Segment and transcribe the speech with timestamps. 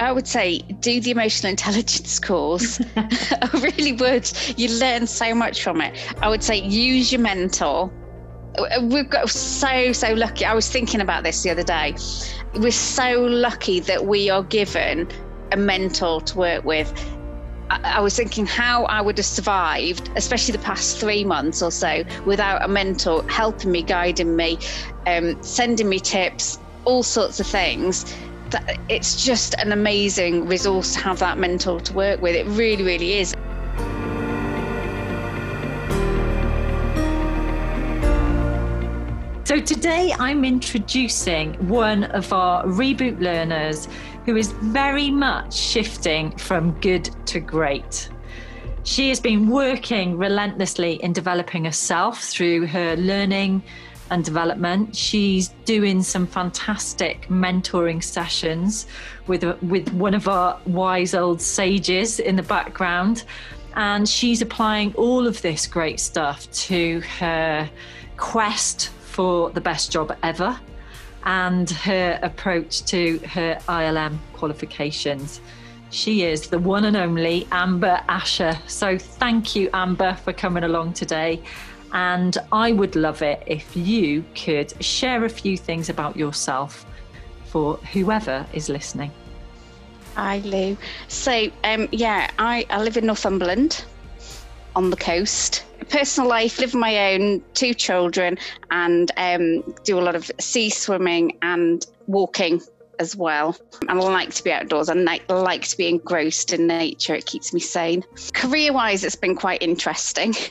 [0.00, 2.80] I would say do the emotional intelligence course.
[2.96, 4.30] I really would.
[4.56, 5.96] You learn so much from it.
[6.22, 7.90] I would say use your mentor.
[8.82, 10.44] We've got so, so lucky.
[10.44, 11.94] I was thinking about this the other day.
[12.54, 15.08] We're so lucky that we are given
[15.52, 16.92] a mentor to work with.
[17.68, 22.04] I, was thinking how I would have survived, especially the past three months or so,
[22.24, 24.58] without a mentor helping me, guiding me,
[25.06, 28.14] um, sending me tips, all sorts of things
[28.88, 32.34] it's just an amazing resource to have that mentor to work with.
[32.34, 33.34] It really, really is.
[39.44, 43.88] So today I'm introducing one of our reboot learners
[44.24, 48.10] who is very much shifting from good to great.
[48.82, 53.62] She has been working relentlessly in developing herself through her learning
[54.10, 54.94] and development.
[54.94, 58.86] She's doing some fantastic mentoring sessions
[59.26, 63.24] with with one of our wise old sages in the background,
[63.74, 67.68] and she's applying all of this great stuff to her
[68.16, 70.58] quest for the best job ever
[71.24, 75.40] and her approach to her ILM qualifications.
[75.90, 78.58] She is the one and only Amber Asher.
[78.66, 81.42] So thank you, Amber, for coming along today
[81.92, 86.86] and I would love it if you could share a few things about yourself
[87.46, 89.10] for whoever is listening.
[90.14, 90.76] Hi, Lou.
[91.08, 93.84] So, um, yeah, I, I live in Northumberland
[94.74, 95.64] on the coast.
[95.90, 98.38] Personal life, live my own, two children,
[98.70, 102.60] and um, do a lot of sea swimming and walking
[102.98, 103.56] as well.
[103.88, 104.88] I like to be outdoors.
[104.88, 107.14] I like, like to be engrossed in nature.
[107.14, 108.04] It keeps me sane.
[108.32, 110.34] Career wise, it's been quite interesting.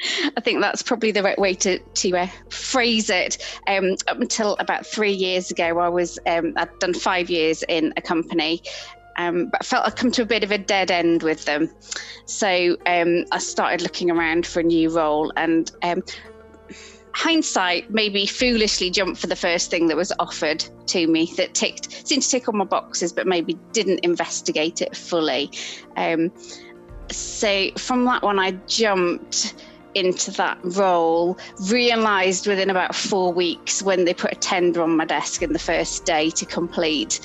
[0.36, 3.38] I think that's probably the right way to to uh, phrase it.
[3.66, 7.92] Um, up until about three years ago, I was um, I'd done five years in
[7.96, 8.62] a company,
[9.18, 11.70] um, but I felt I'd come to a bit of a dead end with them.
[12.26, 16.02] So um, I started looking around for a new role, and um,
[17.12, 22.06] hindsight maybe foolishly jumped for the first thing that was offered to me that ticked
[22.06, 25.50] seemed to tick all my boxes, but maybe didn't investigate it fully.
[25.96, 26.32] Um,
[27.10, 29.54] so from that one, I jumped
[29.94, 35.04] into that role, realised within about four weeks when they put a tender on my
[35.04, 37.20] desk in the first day to complete,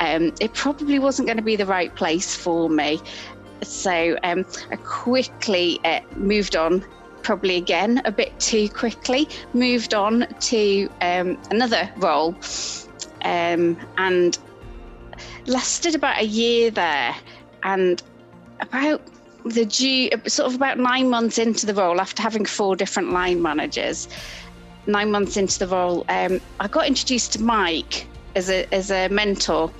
[0.00, 3.00] um, it probably wasn't going to be the right place for me.
[3.62, 6.84] So um, I quickly uh, moved on,
[7.22, 12.36] probably again a bit too quickly, moved on to um, another role
[13.22, 14.38] um, and
[15.46, 17.14] lasted about a year there.
[17.62, 18.02] And
[18.60, 19.00] about
[19.44, 23.42] the due sort of about nine months into the role after having four different line
[23.42, 24.08] managers
[24.86, 29.08] nine months into the role um, i got introduced to mike as a as a
[29.08, 29.70] mentor.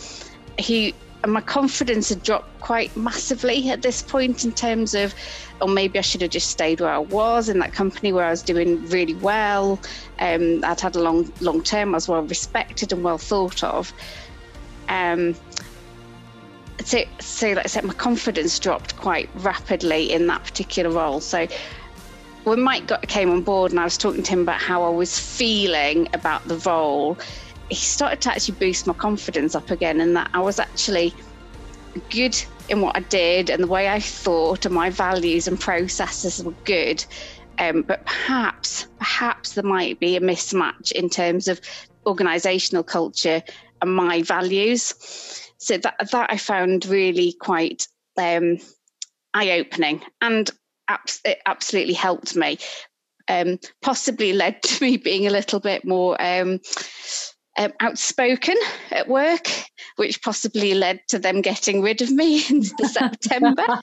[0.59, 0.95] He
[1.27, 5.15] my confidence had dropped quite massively at this point in terms of
[5.61, 8.31] or maybe i should have just stayed where i was in that company where i
[8.31, 9.81] was doing really well.
[10.19, 13.93] Um, i'd had a long long term i was well respected and well thought of.
[14.89, 15.35] Um,
[16.83, 21.21] so, so like I said, my confidence dropped quite rapidly in that particular role.
[21.21, 21.47] So
[22.45, 24.91] when Mike got came on board and I was talking to him about how I
[24.91, 27.19] was feeling about the role,
[27.69, 31.15] he started to actually boost my confidence up again, and that I was actually
[32.11, 32.37] good
[32.69, 36.55] in what I did and the way I thought, and my values and processes were
[36.65, 37.05] good.
[37.59, 41.61] Um, but perhaps, perhaps there might be a mismatch in terms of
[42.05, 43.43] organisational culture
[43.81, 44.93] and my values
[45.65, 47.89] so that that I found really quite
[48.19, 48.59] um,
[49.33, 50.51] eye opening, and
[51.25, 52.59] it absolutely helped me.
[53.27, 56.61] Um, possibly led to me being a little bit more um,
[57.57, 58.57] um, outspoken
[58.91, 59.49] at work,
[59.97, 63.65] which possibly led to them getting rid of me in September.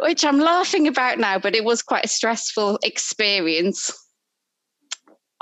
[0.00, 3.90] which I'm laughing about now, but it was quite a stressful experience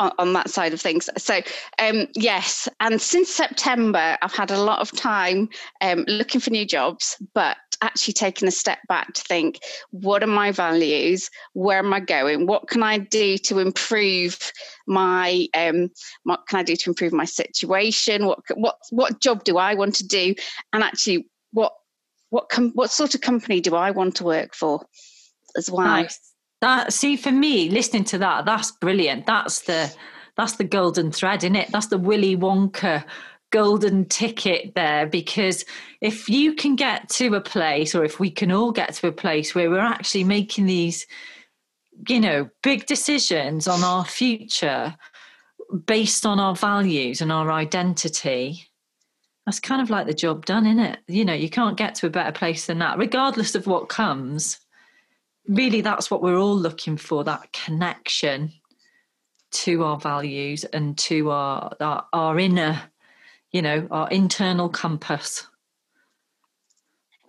[0.03, 1.09] on, on that side of things.
[1.17, 1.41] So,
[1.79, 5.49] um, yes, and since September, I've had a lot of time
[5.81, 9.59] um, looking for new jobs, but actually taking a step back to think
[9.91, 11.29] what are my values?
[11.53, 12.47] Where am i going?
[12.47, 14.53] What can i do to improve
[14.87, 15.91] my um
[16.23, 18.27] what can i do to improve my situation?
[18.27, 20.35] What what what job do i want to do?
[20.73, 21.73] And actually what
[22.31, 24.87] what com- what sort of company do i want to work for
[25.57, 25.87] as well?
[25.87, 26.32] Nice.
[26.63, 29.27] That see for me, listening to that, that's brilliant.
[29.27, 29.95] That's the
[30.37, 31.71] that's the golden thread in it.
[31.71, 33.05] That's the Willy Wonka
[33.51, 35.67] golden ticket there because
[36.01, 39.13] if you can get to a place or if we can all get to a
[39.13, 41.07] place where we're actually making these
[42.09, 44.97] you know big decisions on our future
[45.85, 48.67] based on our values and our identity
[49.45, 50.99] that's kind of like the job done, isn't it?
[51.09, 54.61] You know, you can't get to a better place than that, regardless of what comes.
[55.49, 58.53] Really, that's what we're all looking for that connection
[59.53, 62.83] to our values and to our, our, our inner,
[63.51, 65.47] you know, our internal compass.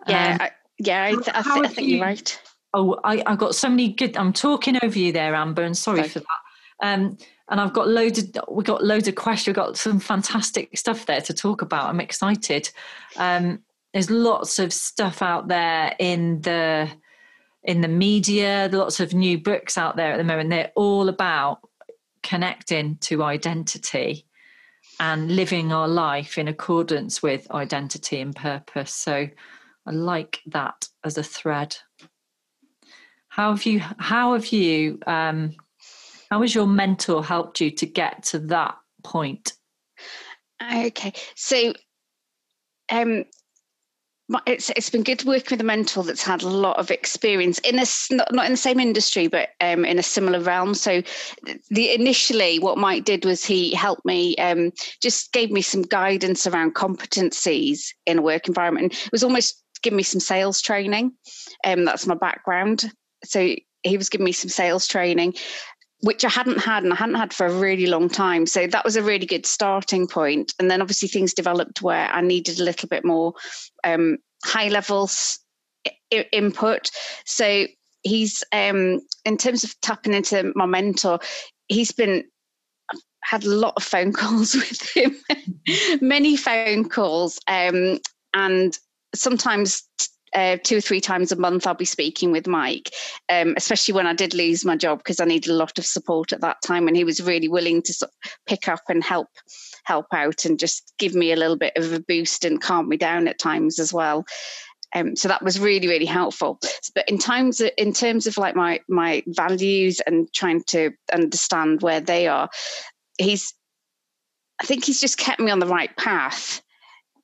[0.08, 2.40] Yeah, um, I, yeah, I, th- I, th- I think you, are right.
[2.72, 4.16] Oh, I, I got so many good.
[4.16, 6.08] I'm talking over you there, Amber, and sorry okay.
[6.08, 6.26] for that.
[6.82, 7.18] Um,
[7.48, 9.48] and I've got loads of we got loads of questions.
[9.48, 11.88] We've got some fantastic stuff there to talk about.
[11.88, 12.70] I'm excited.
[13.16, 13.60] Um,
[13.92, 16.90] there's lots of stuff out there in the
[17.64, 18.68] in the media.
[18.72, 20.50] Lots of new books out there at the moment.
[20.50, 21.58] They're all about
[22.22, 24.26] connecting to identity
[25.00, 28.94] and living our life in accordance with identity and purpose.
[28.94, 29.28] So
[29.86, 31.76] I like that as a thread.
[33.28, 33.80] How have you?
[33.98, 35.00] How have you?
[35.06, 35.56] Um,
[36.30, 39.54] how has your mentor helped you to get to that point?
[40.62, 41.72] Okay, so
[42.90, 43.24] um,
[44.46, 47.78] it's it's been good working with a mentor that's had a lot of experience in
[47.78, 50.74] a not, not in the same industry but um, in a similar realm.
[50.74, 51.02] So
[51.70, 54.72] the initially what mike did was he helped me um,
[55.02, 59.98] just gave me some guidance around competencies in a work environment it was almost giving
[59.98, 61.12] me some sales training.
[61.64, 62.90] Um, that's my background.
[63.24, 63.54] So
[63.84, 65.34] he was giving me some sales training
[66.04, 68.44] which I hadn't had and I hadn't had for a really long time.
[68.46, 70.52] So that was a really good starting point.
[70.58, 73.32] And then obviously things developed where I needed a little bit more
[73.84, 75.38] um, high levels
[75.86, 76.90] I- input.
[77.24, 77.66] So
[78.02, 81.20] he's um, in terms of tapping into my mentor,
[81.68, 82.24] he's been
[83.22, 85.16] had a lot of phone calls with him,
[86.02, 87.98] many phone calls, um,
[88.34, 88.78] and
[89.14, 89.82] sometimes
[90.34, 92.92] uh, two or three times a month I'll be speaking with Mike,
[93.28, 96.32] um, especially when I did lose my job because I needed a lot of support
[96.32, 99.28] at that time, and he was really willing to sort of pick up and help
[99.84, 102.96] help out and just give me a little bit of a boost and calm me
[102.96, 104.24] down at times as well.
[104.96, 106.60] Um, so that was really really helpful
[106.94, 112.00] but in times in terms of like my my values and trying to understand where
[112.00, 112.48] they are
[113.18, 113.52] he's
[114.62, 116.62] i think he's just kept me on the right path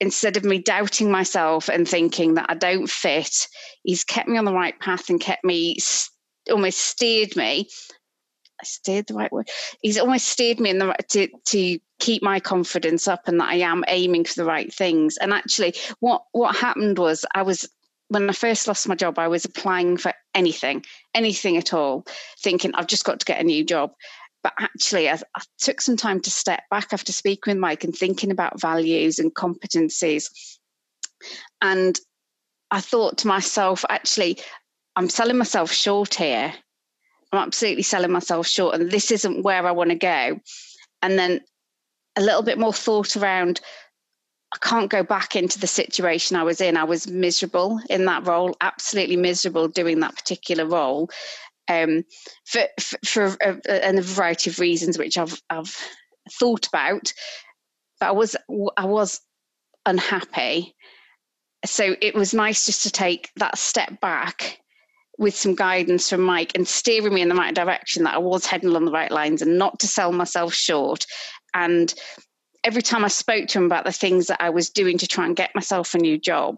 [0.01, 3.49] instead of me doubting myself and thinking that I don't fit,
[3.83, 5.79] he's kept me on the right path and kept me
[6.51, 7.69] almost steered me.
[8.61, 9.49] I steered the right word.
[9.81, 13.51] He's almost steered me in the right to to keep my confidence up and that
[13.51, 15.17] I am aiming for the right things.
[15.19, 17.69] And actually, what what happened was I was
[18.09, 22.05] when I first lost my job, I was applying for anything, anything at all,
[22.41, 23.93] thinking I've just got to get a new job
[24.43, 27.95] but actually I, I, took some time to step back after speaking with mike and
[27.95, 30.31] thinking about values and competencies.
[31.61, 31.99] And
[32.71, 34.39] i thought to myself actually
[34.97, 36.53] i'm selling myself short here.
[37.33, 40.41] I'm absolutely selling myself short and this isn't where i want to go.
[41.03, 41.41] And then
[42.17, 43.61] a little bit more thought around
[44.53, 46.77] I can't go back into the situation I was in.
[46.77, 51.09] I was miserable in that role, absolutely miserable doing that particular role
[51.71, 52.05] um,
[52.45, 55.75] for, for, for a, a, a, variety of reasons, which I've, I've
[56.33, 57.13] thought about.
[58.01, 58.37] But I was
[58.77, 59.21] I was
[59.87, 60.75] unhappy,
[61.65, 64.59] so it was nice just to take that step back
[65.19, 68.47] with some guidance from Mike and steering me in the right direction that I was
[68.47, 71.05] heading along the right lines and not to sell myself short.
[71.53, 71.93] And
[72.65, 75.27] every time I spoke to him about the things that I was doing to try
[75.27, 76.57] and get myself a new job,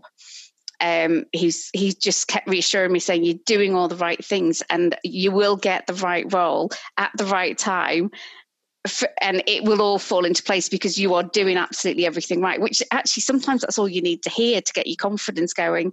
[0.82, 4.96] um, he's he just kept reassuring me, saying you're doing all the right things and
[5.04, 8.10] you will get the right role at the right time.
[9.20, 12.60] and it will all fall into place because you are doing absolutely everything right.
[12.60, 15.92] Which actually sometimes that's all you need to hear to get your confidence going.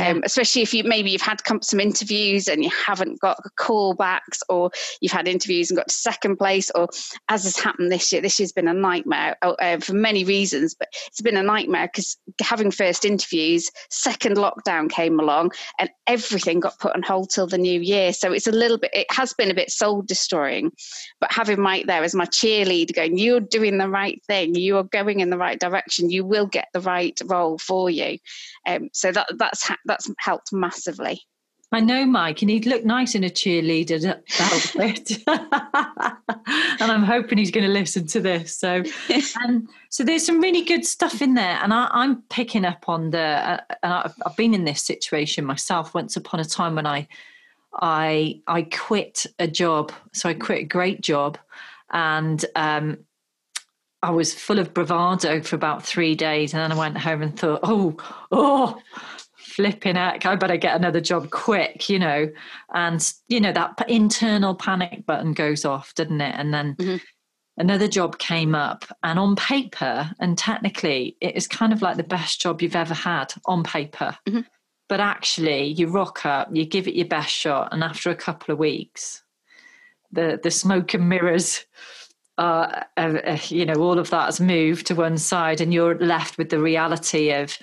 [0.00, 4.70] Um, especially if you maybe you've had some interviews and you haven't got callbacks, or
[5.00, 6.88] you've had interviews and got to second place, or
[7.28, 10.74] as has happened this year, this year's been a nightmare uh, uh for many reasons,
[10.74, 16.60] but it's been a nightmare because having first interviews, second lockdown came along, and everything
[16.60, 18.12] got put on hold till the new year.
[18.12, 20.72] So it's a little bit, it has been a bit soul destroying.
[21.20, 24.54] But having Mike there as my cheerleader, going, "You're doing the right thing.
[24.54, 26.10] You are going in the right direction.
[26.10, 28.18] You will get the right role for you."
[28.66, 31.22] Um, so that that's ha- that's helped massively.
[31.72, 34.04] I know Mike, and he'd look nice in a cheerleader
[34.40, 35.12] outfit.
[35.26, 38.56] and I'm hoping he's going to listen to this.
[38.56, 38.82] So,
[39.44, 43.10] um, so there's some really good stuff in there, and I, am picking up on
[43.10, 43.20] the.
[43.20, 45.94] Uh, and I've, I've been in this situation myself.
[45.94, 47.06] Once upon a time, when I,
[47.80, 49.92] I, I quit a job.
[50.12, 51.38] So I quit a great job,
[51.92, 52.98] and um,
[54.02, 57.38] I was full of bravado for about three days, and then I went home and
[57.38, 57.96] thought, "Oh,
[58.32, 58.82] oh,
[59.50, 62.30] flipping heck, I better get another job quick," you know.
[62.74, 66.34] And you know that internal panic button goes off, doesn't it?
[66.36, 66.96] And then mm-hmm.
[67.56, 72.02] another job came up and on paper and technically it is kind of like the
[72.02, 74.40] best job you've ever had on paper mm-hmm.
[74.88, 78.52] but actually you rock up you give it your best shot and after a couple
[78.52, 79.22] of weeks
[80.12, 81.64] the the smoke and mirrors
[82.38, 86.38] uh, uh, you know all of that has moved to one side and you're left
[86.38, 87.58] with the reality of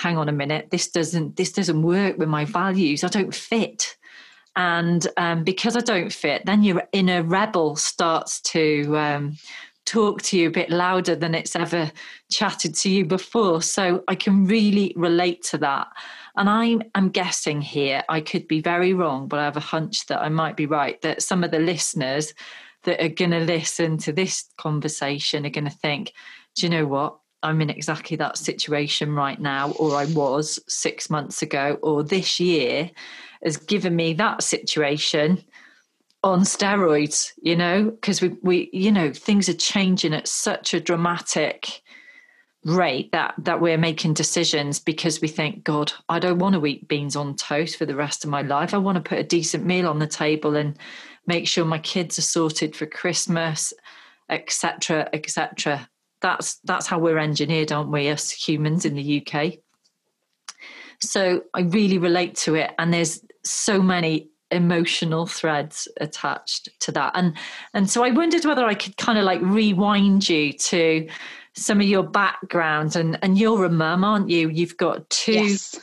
[0.00, 3.96] hang on a minute this doesn't this doesn't work with my values i don't fit
[4.56, 9.36] and um, because I don't fit, then your inner rebel starts to um,
[9.86, 11.90] talk to you a bit louder than it's ever
[12.30, 13.62] chatted to you before.
[13.62, 15.88] So I can really relate to that.
[16.36, 20.06] And I'm, I'm guessing here, I could be very wrong, but I have a hunch
[20.06, 22.34] that I might be right, that some of the listeners
[22.84, 26.12] that are going to listen to this conversation are going to think,
[26.56, 27.18] do you know what?
[27.42, 32.38] I'm in exactly that situation right now, or I was six months ago, or this
[32.38, 32.90] year
[33.42, 35.42] has given me that situation
[36.22, 40.80] on steroids, you know, because we, we, you know, things are changing at such a
[40.80, 41.82] dramatic
[42.64, 46.88] rate that that we're making decisions because we think, God, I don't want to eat
[46.88, 48.74] beans on toast for the rest of my life.
[48.74, 50.76] I want to put a decent meal on the table and
[51.26, 53.72] make sure my kids are sorted for Christmas,
[54.28, 55.88] etc., etc.
[56.20, 59.54] That's that's how we're engineered, aren't we, as humans in the UK?
[61.02, 67.12] So I really relate to it, and there's so many emotional threads attached to that
[67.14, 67.36] and
[67.72, 71.08] and so i wondered whether i could kind of like rewind you to
[71.54, 75.80] some of your background and and you're a mum aren't you you've got two yes.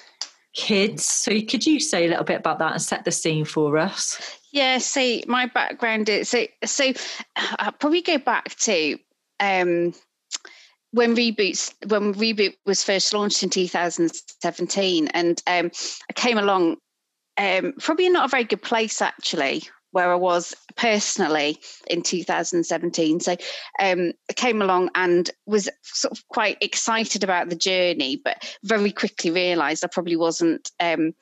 [0.53, 3.77] kids so could you say a little bit about that and set the scene for
[3.77, 6.91] us yeah see my background is so so
[7.59, 8.97] i'll probably go back to
[9.39, 9.93] um
[10.91, 15.71] when reboots when reboot was first launched in 2017 and um,
[16.09, 16.77] i came along
[17.37, 23.19] um, probably not a very good place actually where I was personally in 2017.
[23.19, 23.35] So
[23.79, 28.91] um, I came along and was sort of quite excited about the journey, but very
[28.91, 31.13] quickly realised I probably wasn't um,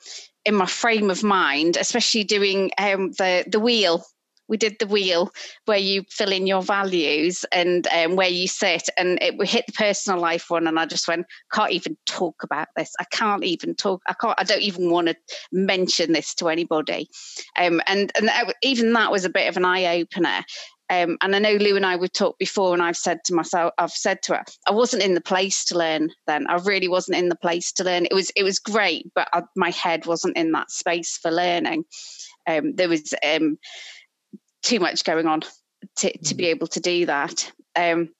[0.44, 4.04] in my frame of mind, especially doing um, the the wheel
[4.48, 5.30] we did the wheel
[5.64, 9.72] where you fill in your values and um, where you sit and it hit the
[9.72, 13.74] personal life one and i just went can't even talk about this i can't even
[13.74, 15.16] talk i can't i don't even want to
[15.52, 17.08] mention this to anybody
[17.58, 18.30] um, and and
[18.62, 20.44] even that was a bit of an eye-opener
[20.88, 23.72] um, and I know Lou and I would talked before, and I've said to myself,
[23.78, 26.46] I've said to her, I wasn't in the place to learn then.
[26.46, 28.06] I really wasn't in the place to learn.
[28.06, 31.84] It was it was great, but I, my head wasn't in that space for learning.
[32.46, 33.58] Um, there was um,
[34.66, 35.42] too much going on
[35.96, 36.48] to, to be mm.
[36.48, 37.50] able to do that.
[37.76, 38.10] Um,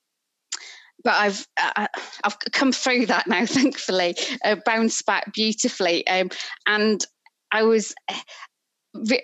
[1.04, 1.88] but I've I,
[2.24, 6.30] have come through that now, thankfully, uh, bounced back beautifully, um,
[6.66, 7.04] and
[7.52, 7.94] I was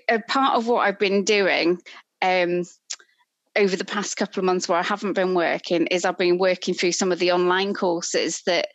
[0.08, 1.80] a part of what I've been doing
[2.20, 2.64] um,
[3.56, 6.74] over the past couple of months, where I haven't been working, is I've been working
[6.74, 8.68] through some of the online courses that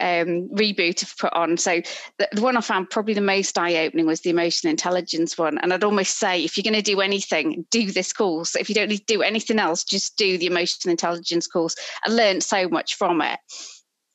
[0.00, 1.56] um, reboot have put on.
[1.56, 1.80] So
[2.18, 5.58] the, the, one I found probably the most eye-opening was the emotional intelligence one.
[5.58, 8.56] And I'd almost say if you're going to do anything, do this course.
[8.56, 11.76] If you don't need to do anything else, just do the emotional intelligence course.
[12.04, 13.38] I learned so much from it.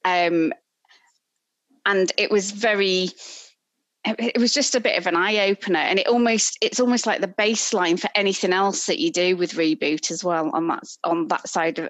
[0.03, 0.53] Um,
[1.86, 3.10] and it was very
[4.06, 7.20] it was just a bit of an eye opener and it almost it's almost like
[7.20, 11.27] the baseline for anything else that you do with reboot as well on that on
[11.27, 11.89] that side of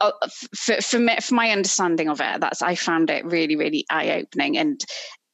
[0.00, 0.10] uh,
[0.54, 4.10] for, for, me, for my understanding of it that's i found it really really eye
[4.10, 4.84] opening and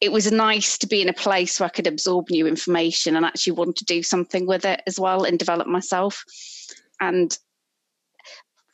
[0.01, 3.25] it was nice to be in a place where i could absorb new information and
[3.25, 6.25] actually want to do something with it as well and develop myself.
[7.01, 7.37] And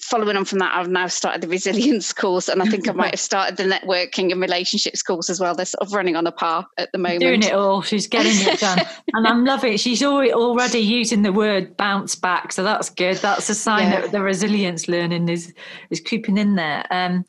[0.05, 3.13] following on from that, I've now started the resilience course, and I think I might
[3.13, 5.55] have started the networking and relationships course as well.
[5.55, 7.21] They're sort of running on a par at the moment.
[7.21, 8.81] Doing it all, she's getting it done,
[9.15, 9.81] and I'm loving it.
[9.81, 13.17] She's already using the word bounce back, so that's good.
[13.19, 14.03] That's a sign yeah.
[14.03, 15.53] that the resilience learning is
[15.91, 16.87] is creeping in there.
[16.91, 17.25] Um,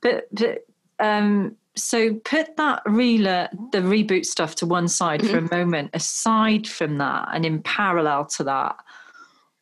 [0.00, 0.64] but, but
[0.98, 5.48] um, so put that reeler, the reboot stuff to one side mm-hmm.
[5.48, 5.90] for a moment.
[5.94, 8.76] Aside from that, and in parallel to that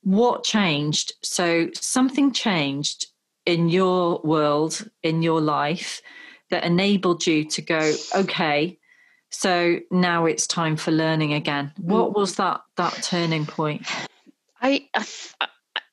[0.03, 1.13] what changed?
[1.23, 3.07] So something changed
[3.47, 6.03] in your world, in your life,
[6.51, 8.79] that enabled you to go, okay,
[9.31, 11.73] so now it's time for learning again.
[11.79, 13.87] What was that that turning point?
[14.63, 15.07] I I,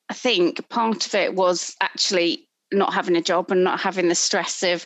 [0.10, 4.16] I think part of it was actually not having a job and not having the
[4.16, 4.86] stress of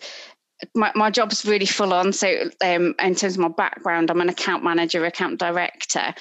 [0.75, 2.11] my, my job's really full on.
[2.11, 6.13] So, um, in terms of my background, I'm an account manager, account director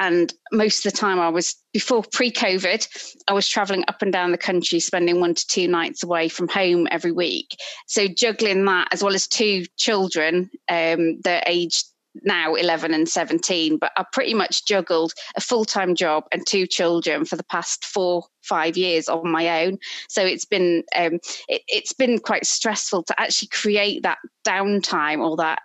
[0.00, 2.88] and most of the time i was before pre-covid
[3.28, 6.48] i was traveling up and down the country spending one to two nights away from
[6.48, 7.56] home every week.
[7.86, 11.84] So juggling that as well as two children um, they're aged
[12.24, 17.24] now 11 and 17 but i pretty much juggled a full-time job and two children
[17.24, 19.78] for the past four five years on my own.
[20.08, 21.14] So it's been um,
[21.48, 25.62] it, it's been quite stressful to actually create that downtime or that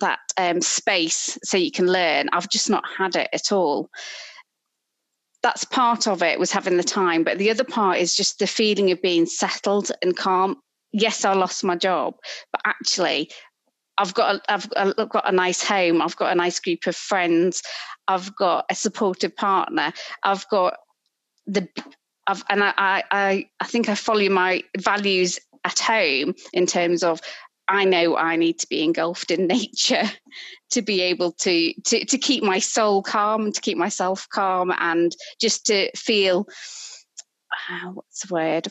[0.00, 3.88] that um, space so you can learn i've just not had it at all
[5.42, 8.46] that's part of it was having the time but the other part is just the
[8.46, 10.56] feeling of being settled and calm
[10.92, 12.14] yes i lost my job
[12.52, 13.30] but actually
[13.98, 16.00] I've got a, I've, I've got a nice home.
[16.00, 17.62] I've got a nice group of friends.
[18.08, 19.92] I've got a supportive partner.
[20.22, 20.78] I've got
[21.46, 21.68] the
[22.26, 27.20] I've, and I, I I think I follow my values at home in terms of
[27.70, 30.10] I know I need to be engulfed in nature
[30.70, 35.14] to be able to to to keep my soul calm, to keep myself calm, and
[35.40, 36.46] just to feel
[37.70, 38.68] uh, what's the word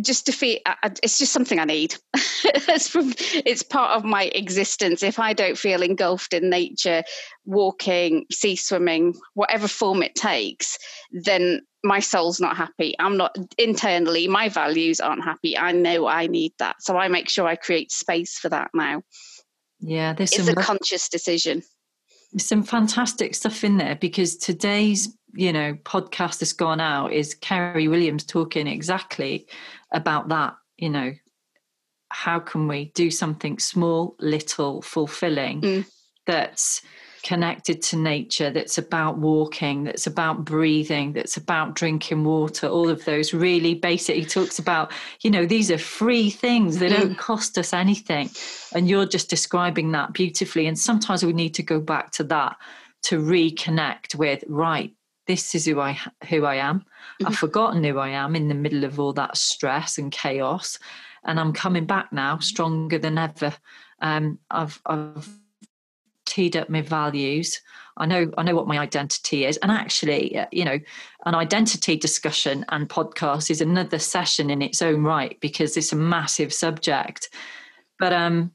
[0.00, 0.58] just to feel
[1.02, 1.96] it's just something i need.
[2.68, 3.12] It's, from,
[3.44, 5.02] it's part of my existence.
[5.02, 7.02] If i don't feel engulfed in nature
[7.44, 10.78] walking sea swimming whatever form it takes
[11.10, 12.94] then my soul's not happy.
[12.98, 15.56] I'm not internally my values aren't happy.
[15.56, 16.82] I know i need that.
[16.82, 19.02] So i make sure i create space for that now.
[19.80, 21.62] Yeah this is a conscious decision.
[22.32, 27.34] there's some fantastic stuff in there because today's you know podcast that's gone out is
[27.34, 29.46] Kerry Williams talking exactly
[29.92, 30.56] about that.
[30.76, 31.12] You know,
[32.10, 35.86] how can we do something small, little, fulfilling mm.
[36.26, 36.82] that's
[37.26, 43.04] connected to nature, that's about walking, that's about breathing, that's about drinking water, all of
[43.04, 44.14] those really basic.
[44.14, 47.18] He talks about, you know, these are free things, they don't mm.
[47.18, 48.30] cost us anything.
[48.74, 50.68] And you're just describing that beautifully.
[50.68, 52.56] And sometimes we need to go back to that
[53.04, 54.92] to reconnect with, right,
[55.26, 56.80] this is who I who I am.
[56.80, 57.26] Mm-hmm.
[57.26, 60.78] I've forgotten who I am in the middle of all that stress and chaos,
[61.24, 63.54] and I'm coming back now stronger than ever.
[64.00, 65.28] Um, I've I've
[66.24, 67.60] teed up my values.
[67.96, 70.78] I know I know what my identity is, and actually, uh, you know,
[71.24, 75.96] an identity discussion and podcast is another session in its own right because it's a
[75.96, 77.30] massive subject.
[77.98, 78.52] But um,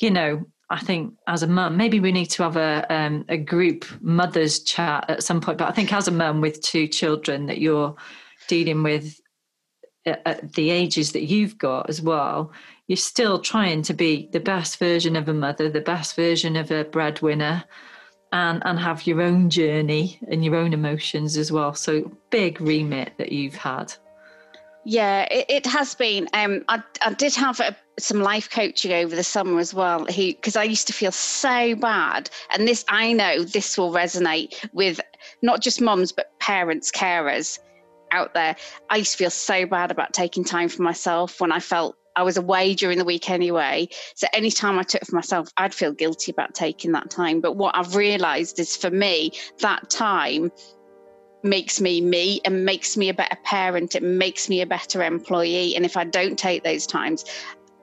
[0.00, 3.36] you know, I think as a mum, maybe we need to have a um, a
[3.36, 5.58] group mothers chat at some point.
[5.58, 7.94] But I think as a mum with two children that you're
[8.48, 9.20] dealing with
[10.04, 12.52] at the ages that you've got as well,
[12.88, 16.72] you're still trying to be the best version of a mother, the best version of
[16.72, 17.62] a breadwinner,
[18.32, 21.74] and and have your own journey and your own emotions as well.
[21.74, 23.94] So big remit that you've had.
[24.84, 26.28] Yeah, it, it has been.
[26.34, 30.04] Um, I, I did have a, some life coaching over the summer as well.
[30.04, 35.00] because I used to feel so bad, and this I know this will resonate with
[35.42, 37.58] not just mums but parents, carers
[38.12, 38.56] out there.
[38.90, 42.22] I used to feel so bad about taking time for myself when I felt I
[42.22, 43.88] was away during the week anyway.
[44.14, 47.40] So anytime I took for myself, I'd feel guilty about taking that time.
[47.40, 50.52] But what I've realized is for me, that time
[51.44, 53.94] makes me me and makes me a better parent.
[53.94, 55.76] It makes me a better employee.
[55.76, 57.24] And if I don't take those times,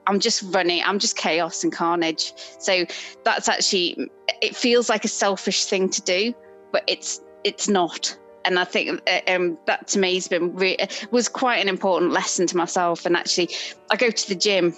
[0.06, 2.34] I'm just running, I'm just chaos and carnage.
[2.58, 2.84] So
[3.24, 6.34] that's actually, it feels like a selfish thing to do,
[6.72, 8.16] but it's, it's not.
[8.44, 10.76] And I think uh, um, that to me has been re-
[11.12, 13.06] was quite an important lesson to myself.
[13.06, 13.50] And actually,
[13.92, 14.74] I go to the gym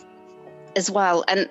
[0.76, 1.48] as well, and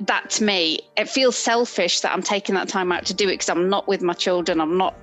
[0.00, 3.32] that to me, it feels selfish that I'm taking that time out to do it
[3.32, 4.60] because I'm not with my children.
[4.60, 4.94] I'm not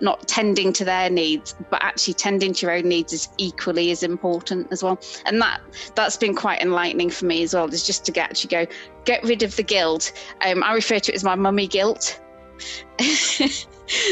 [0.00, 4.02] not tending to their needs, but actually tending to your own needs is equally as
[4.02, 5.00] important as well.
[5.26, 5.60] And that
[5.94, 7.72] that's been quite enlightening for me as well.
[7.72, 8.72] Is just to get actually go
[9.04, 10.12] get rid of the guilt.
[10.44, 12.20] Um, I refer to it as my mummy guilt.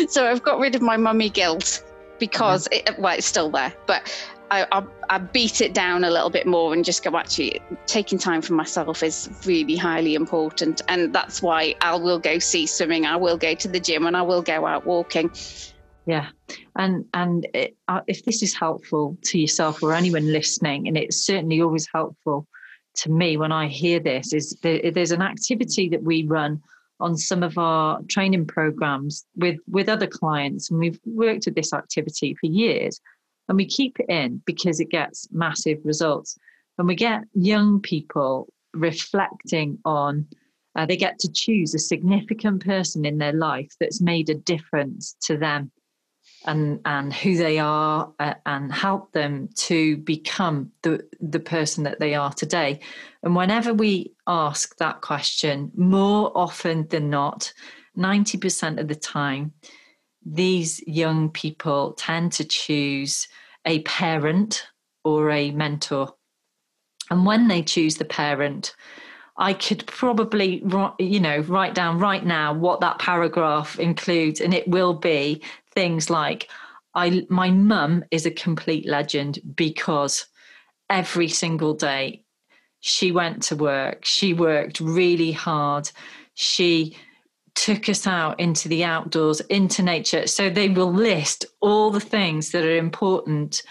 [0.09, 1.85] so I've got rid of my mummy guilt
[2.18, 2.94] because mm-hmm.
[2.94, 4.12] it, well, it's still there, but
[4.51, 8.19] I, I, I, beat it down a little bit more and just go actually taking
[8.19, 10.83] time for myself is really highly important.
[10.89, 14.17] And that's why I will go sea swimming I will go to the gym and
[14.17, 15.31] I will go out walking.
[16.07, 16.29] Yeah.
[16.77, 21.25] And and it, uh, if this is helpful to yourself or anyone listening and it's
[21.25, 22.47] certainly always helpful
[22.97, 26.61] to me when I hear this is there, there's an activity that we run
[26.99, 30.71] on some of our training programs with with other clients.
[30.71, 33.01] And we've worked at this activity for years
[33.51, 36.39] and we keep it in because it gets massive results.
[36.79, 40.29] And we get young people reflecting on,
[40.77, 45.17] uh, they get to choose a significant person in their life that's made a difference
[45.23, 45.73] to them
[46.47, 51.99] and and who they are uh, and help them to become the the person that
[51.99, 52.79] they are today
[53.25, 57.53] and whenever we ask that question more often than not
[57.99, 59.53] 90% of the time
[60.25, 63.27] these young people tend to choose
[63.65, 64.67] a parent
[65.05, 66.15] or a mentor.
[67.11, 68.75] And when they choose the parent,
[69.37, 70.63] I could probably,
[70.99, 75.43] you know, write down right now what that paragraph includes, and it will be
[75.75, 76.51] things like,
[76.95, 80.27] "I, my mum is a complete legend because
[80.91, 82.25] every single day
[82.81, 85.91] she went to work, she worked really hard,
[86.35, 86.97] she."
[87.61, 90.27] Took us out into the outdoors, into nature.
[90.27, 93.62] So they will list all the things that are important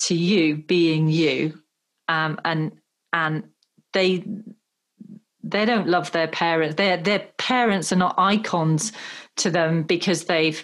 [0.00, 1.58] to you being you,
[2.08, 2.72] um, and
[3.14, 3.44] and
[3.94, 4.22] they
[5.42, 6.74] they don't love their parents.
[6.74, 8.92] Their their parents are not icons
[9.36, 10.62] to them because they've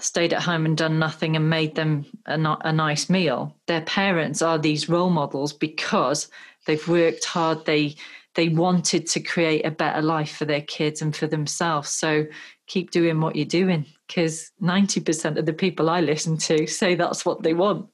[0.00, 3.56] stayed at home and done nothing and made them a, a nice meal.
[3.68, 6.28] Their parents are these role models because
[6.66, 7.64] they've worked hard.
[7.66, 7.94] They
[8.36, 11.88] they wanted to create a better life for their kids and for themselves.
[11.90, 12.26] So
[12.66, 17.24] keep doing what you're doing because 90% of the people I listen to say that's
[17.24, 17.88] what they want.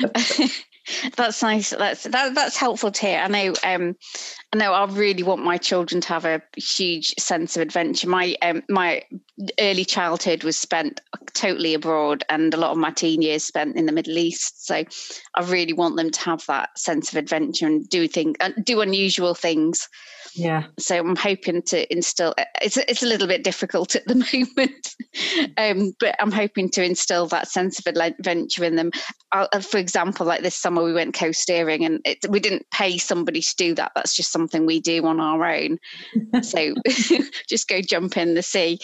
[1.16, 1.70] that's nice.
[1.70, 3.18] That's that, that's helpful to hear.
[3.18, 3.54] I know.
[3.64, 3.96] Um,
[4.52, 4.72] I know.
[4.72, 8.08] I really want my children to have a huge sense of adventure.
[8.08, 9.02] My um, my
[9.58, 11.00] early childhood was spent
[11.36, 14.66] totally abroad, and a lot of my teen years spent in the Middle East.
[14.66, 14.82] So,
[15.34, 18.80] I really want them to have that sense of adventure and do things, uh, do
[18.80, 19.88] unusual things.
[20.36, 20.64] Yeah.
[20.78, 22.34] So I'm hoping to instill.
[22.60, 24.94] It's it's a little bit difficult at the moment,
[25.56, 28.90] um, but I'm hoping to instill that sense of adventure in them.
[29.32, 33.40] Uh, for example, like this summer we went coasteering, and it, we didn't pay somebody
[33.40, 33.92] to do that.
[33.94, 35.78] That's just something we do on our own.
[36.42, 36.74] so
[37.48, 38.78] just go jump in the sea.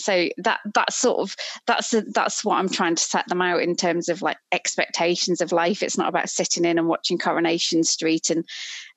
[0.00, 1.36] So that that's sort of
[1.66, 5.40] that's a, that's what I'm trying to set them out in terms of like expectations
[5.40, 5.82] of life.
[5.82, 8.44] It's not about sitting in and watching Coronation Street and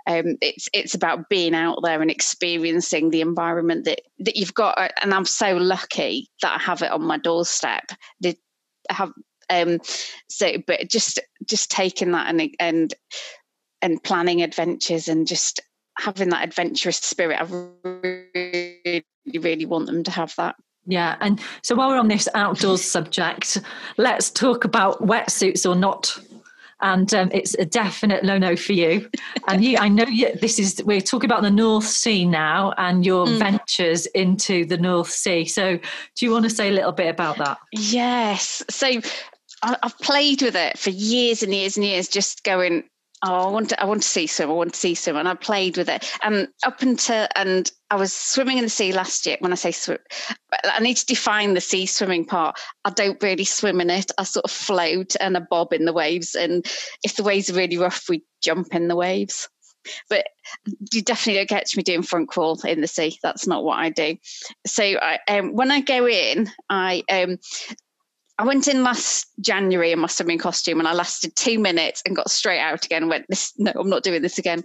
[0.05, 4.91] um, it's it's about being out there and experiencing the environment that that you've got.
[5.01, 7.85] And I'm so lucky that I have it on my doorstep.
[8.23, 8.35] I
[8.89, 9.11] have
[9.49, 9.79] um,
[10.29, 12.93] so, but just just taking that and and
[13.81, 15.61] and planning adventures and just
[15.97, 17.39] having that adventurous spirit.
[17.39, 17.45] I
[17.93, 19.05] really
[19.39, 20.55] really want them to have that.
[20.85, 23.61] Yeah, and so while we're on this outdoors subject,
[23.97, 26.19] let's talk about wetsuits or not
[26.83, 29.09] and um, it's a definite no no for you.
[29.47, 33.05] And you, I know you, this is we're talking about the North Sea now and
[33.05, 33.39] your mm.
[33.39, 35.45] ventures into the North Sea.
[35.45, 37.57] So, do you want to say a little bit about that?
[37.71, 38.61] Yes.
[38.69, 38.99] So,
[39.63, 42.83] I've played with it for years and years and years, just going
[43.23, 45.15] oh, I want to, I want to see some, I want to see some.
[45.15, 46.12] And I played with it.
[46.23, 49.38] And up until, and I was swimming in the sea last year.
[49.39, 49.99] When I say swim,
[50.63, 52.59] I need to define the sea swimming part.
[52.86, 54.12] I don't really swim in it.
[54.17, 56.36] I sort of float and I bob in the waves.
[56.36, 56.65] And
[57.03, 59.47] if the waves are really rough, we jump in the waves.
[60.09, 60.27] But
[60.93, 63.17] you definitely don't catch me doing front crawl in the sea.
[63.21, 64.17] That's not what I do.
[64.65, 67.38] So I, um, when I go in, I um,
[68.39, 72.15] I went in last January in my swimming costume and I lasted two minutes and
[72.15, 74.63] got straight out again went, this, no, I'm not doing this again.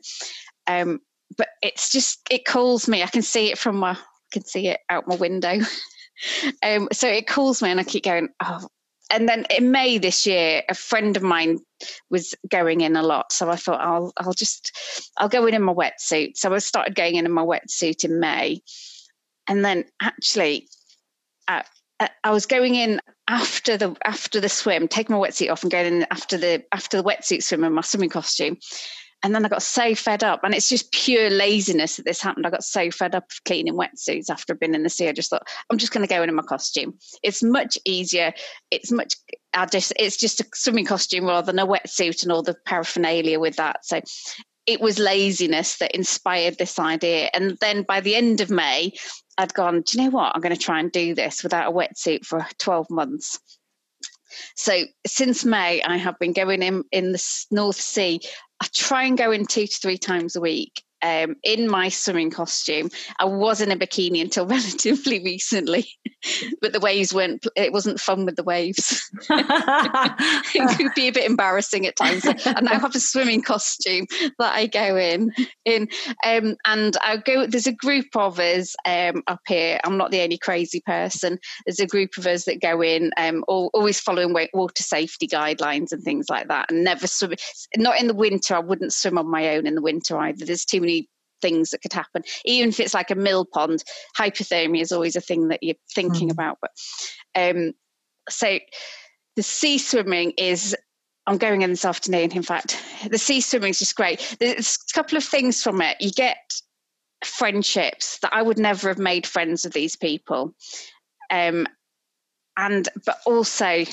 [0.66, 1.00] Um,
[1.36, 3.02] but it's just, it calls me.
[3.02, 3.96] I can see it from my, I
[4.32, 5.58] can see it out my window.
[6.62, 8.68] um, so it calls me and I keep going, oh.
[9.10, 11.60] And then in May this year, a friend of mine
[12.10, 13.32] was going in a lot.
[13.32, 14.76] So I thought I'll, I'll just,
[15.16, 16.36] I'll go in in my wetsuit.
[16.36, 18.60] So I started going in in my wetsuit in May.
[19.48, 20.68] And then actually,
[21.48, 21.62] uh,
[22.22, 25.86] I was going in after the after the swim, taking my wetsuit off and going
[25.86, 28.56] in after the after the wetsuit swim in my swimming costume.
[29.24, 32.46] And then I got so fed up, and it's just pure laziness that this happened.
[32.46, 35.08] I got so fed up of cleaning wetsuits after I've been in the sea.
[35.08, 36.96] I just thought I'm just going to go in in my costume.
[37.24, 38.32] It's much easier.
[38.70, 39.14] It's much.
[39.54, 43.40] I just it's just a swimming costume rather than a wetsuit and all the paraphernalia
[43.40, 43.84] with that.
[43.84, 44.00] So
[44.66, 47.30] it was laziness that inspired this idea.
[47.34, 48.92] And then by the end of May,
[49.38, 50.32] I'd gone, do you know what?
[50.34, 53.38] I'm going to try and do this without a wetsuit for 12 months.
[54.56, 58.20] So since May, I have been going in in the North Sea.
[58.60, 62.30] I try and go in two to three times a week um, in my swimming
[62.30, 62.90] costume.
[63.18, 65.88] I was in a bikini until relatively recently,
[66.60, 67.46] but the waves weren't.
[67.56, 69.08] It wasn't fun with the waves.
[69.30, 72.24] it could be a bit embarrassing at times.
[72.24, 74.06] And I now have a swimming costume
[74.38, 75.32] that I go in
[75.64, 75.88] in,
[76.24, 77.46] um, and I go.
[77.46, 79.80] There's a group of us um, up here.
[79.84, 81.38] I'm not the only crazy person.
[81.66, 85.92] There's a group of us that go in, um, all, always following water safety guidelines
[85.92, 87.34] and things like that, and never swim.
[87.76, 88.54] Not in the winter.
[88.54, 90.44] I wouldn't swim on my own in the winter either.
[90.44, 90.87] There's too many
[91.40, 92.22] things that could happen.
[92.44, 93.82] Even if it's like a mill pond,
[94.16, 96.32] hypothermia is always a thing that you're thinking mm.
[96.32, 96.58] about.
[96.60, 96.70] But
[97.34, 97.72] um,
[98.28, 98.58] so
[99.36, 100.76] the sea swimming is.
[101.26, 102.32] I'm going in this afternoon.
[102.32, 104.36] In fact, the sea swimming is just great.
[104.40, 105.98] There's a couple of things from it.
[106.00, 106.38] You get
[107.22, 110.54] friendships that I would never have made friends with these people,
[111.30, 111.66] um,
[112.56, 113.84] and but also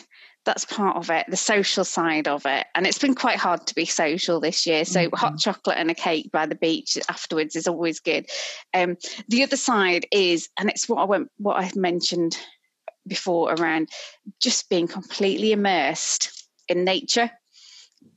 [0.45, 2.65] that's part of it the social side of it.
[2.75, 4.86] And it's been quite hard to be social this year.
[4.86, 5.15] So mm-hmm.
[5.15, 8.27] hot chocolate and a cake by the beach afterwards is always good.
[8.73, 12.38] Um, the other side is and it's what i went what i mentioned
[13.08, 13.89] before around
[14.39, 17.29] just being completely immersed in nature.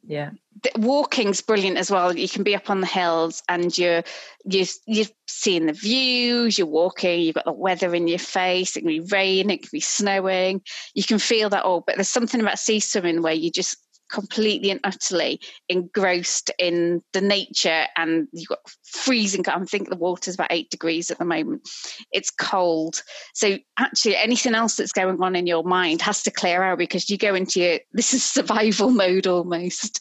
[0.06, 0.30] Yeah
[0.76, 2.16] walking's brilliant as well.
[2.16, 4.02] You can be up on the hills and you're
[4.44, 8.80] you're, you're seeing the views you're walking you've got the weather in your face it
[8.80, 10.62] can be rain it can be snowing.
[10.94, 13.76] You can feel that all but there's something about sea swimming where you just
[14.08, 20.34] completely and utterly engrossed in the nature and you've got freezing i think the water's
[20.34, 21.68] about eight degrees at the moment.
[22.12, 23.02] It's cold.
[23.34, 27.10] So actually anything else that's going on in your mind has to clear out because
[27.10, 30.00] you go into your this is survival mode almost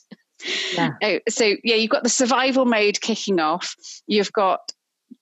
[0.74, 0.92] yeah.
[1.02, 3.76] Oh, so yeah you've got the survival mode kicking off
[4.08, 4.60] you've got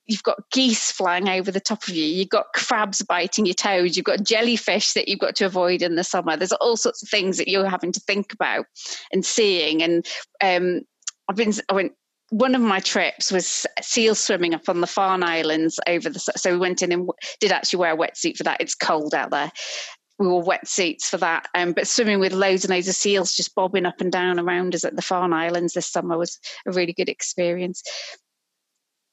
[0.08, 3.96] you've got geese flying over the top of you you've got crabs biting your toes
[3.96, 7.10] you've got jellyfish that you've got to avoid in the summer there's all sorts of
[7.10, 8.66] things that you're having to think about
[9.12, 10.06] and seeing and
[10.42, 10.82] um,
[11.30, 11.94] i've been i went
[12.30, 16.52] one of my trips was seal swimming up on the Farne Islands over the so
[16.52, 18.62] we went in and did actually wear a wetsuit for that.
[18.62, 19.52] It's cold out there.
[20.18, 23.54] We wore wetsuits for that, um, but swimming with loads and loads of seals just
[23.54, 26.94] bobbing up and down around us at the Farne Islands this summer was a really
[26.94, 27.84] good experience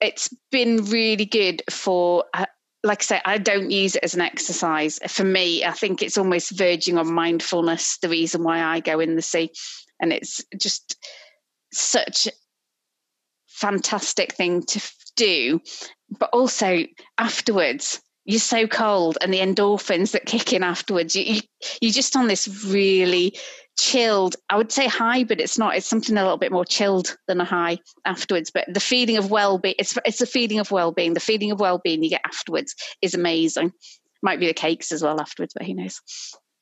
[0.03, 2.47] it's been really good for uh,
[2.85, 4.99] like I say, I don't use it as an exercise.
[5.07, 9.15] For me, I think it's almost verging on mindfulness, the reason why I go in
[9.15, 9.51] the sea.
[10.01, 10.97] And it's just
[11.73, 12.27] such
[13.47, 14.81] fantastic thing to
[15.15, 15.61] do.
[16.19, 16.85] But also
[17.19, 21.41] afterwards, you're so cold and the endorphins that kick in afterwards, you, you,
[21.81, 23.37] you're just on this really
[23.79, 24.37] chilled.
[24.49, 25.77] I would say high, but it's not.
[25.77, 28.51] It's something a little bit more chilled than a high afterwards.
[28.53, 31.15] But the feeling of well-being, it's it's a feeling of well-being.
[31.15, 33.73] The feeling of well-being you get afterwards is amazing.
[34.23, 36.01] Might be the cakes as well afterwards, but who knows?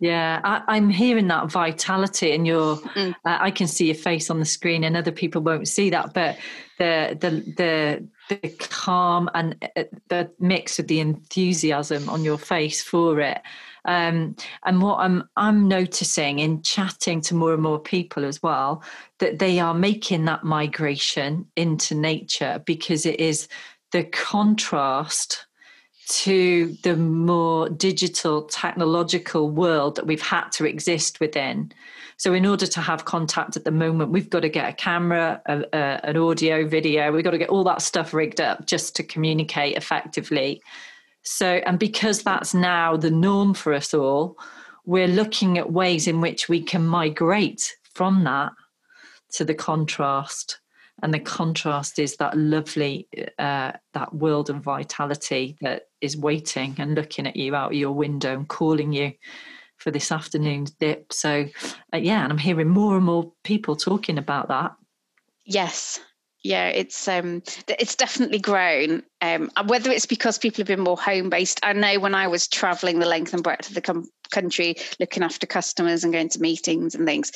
[0.01, 2.77] Yeah, I, am hearing that vitality, and your.
[2.77, 3.15] Mm.
[3.23, 6.15] Uh, I can see your face on the screen, and other people won't see that.
[6.15, 6.39] But
[6.79, 12.83] the the the the calm and uh, the mix of the enthusiasm on your face
[12.83, 13.41] for it
[13.85, 18.83] um, and what I'm I'm noticing in chatting to more and more people as well
[19.19, 23.49] that they are making that migration into nature because it is
[23.93, 25.47] the contrast
[26.09, 31.73] to the more digital technological world that we've had to exist within.
[32.21, 35.41] So, in order to have contact at the moment, we've got to get a camera,
[35.47, 38.95] a, a, an audio, video, we've got to get all that stuff rigged up just
[38.97, 40.61] to communicate effectively.
[41.23, 44.37] So, and because that's now the norm for us all,
[44.85, 48.53] we're looking at ways in which we can migrate from that
[49.37, 50.61] to the contrast.
[51.03, 56.95] And the contrast is that lovely, uh, that world of vitality that is waiting and
[56.95, 59.15] looking at you out your window and calling you
[59.81, 61.13] for this afternoon's dip.
[61.13, 61.47] So,
[61.93, 64.73] uh, yeah, and I'm hearing more and more people talking about that.
[65.45, 65.99] Yes,
[66.43, 69.03] yeah, it's um, it's definitely grown.
[69.21, 72.49] Um, whether it's because people have been more home based, I know when I was
[72.49, 76.41] traveling the length and breadth of the com- country, looking after customers and going to
[76.41, 77.31] meetings and things,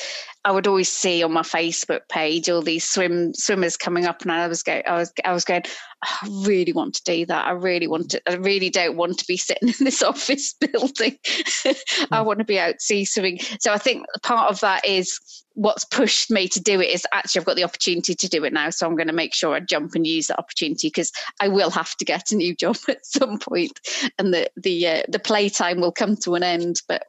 [0.47, 4.33] I would always see on my Facebook page all these swim swimmers coming up, and
[4.33, 5.65] I was going, I was, I was going,
[6.03, 7.47] I really want to do that.
[7.47, 8.23] I really want to.
[8.31, 11.19] I really don't want to be sitting in this office building.
[11.25, 11.75] I
[12.11, 12.25] mm.
[12.25, 13.39] want to be out sea swimming.
[13.61, 15.19] So I think part of that is
[15.55, 18.53] what's pushed me to do it is actually I've got the opportunity to do it
[18.53, 21.49] now, so I'm going to make sure I jump and use that opportunity because I
[21.49, 23.81] will have to get a new job at some point,
[24.19, 26.83] and the the uh, the playtime will come to an end.
[26.89, 27.05] But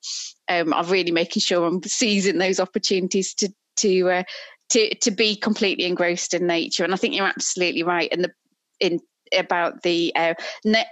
[0.47, 4.23] um, I'm really making sure I'm seizing those opportunities to to uh,
[4.69, 6.83] to to be completely engrossed in nature.
[6.83, 8.09] And I think you're absolutely right.
[8.11, 8.31] And the
[8.79, 8.99] in
[9.35, 10.33] about the uh,